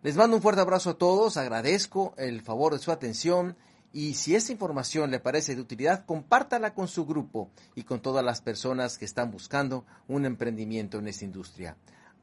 [0.01, 3.55] Les mando un fuerte abrazo a todos, agradezco el favor de su atención
[3.93, 8.25] y si esta información le parece de utilidad, compártala con su grupo y con todas
[8.25, 11.77] las personas que están buscando un emprendimiento en esta industria.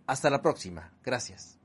[0.06, 0.92] Hasta la próxima.
[1.04, 1.59] Gracias.